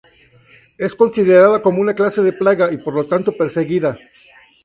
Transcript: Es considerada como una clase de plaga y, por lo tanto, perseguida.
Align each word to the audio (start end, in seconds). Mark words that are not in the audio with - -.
Es 0.79 0.95
considerada 0.95 1.61
como 1.61 1.79
una 1.79 1.93
clase 1.93 2.23
de 2.23 2.33
plaga 2.33 2.73
y, 2.73 2.77
por 2.79 2.95
lo 2.95 3.05
tanto, 3.05 3.33
perseguida. 3.37 3.99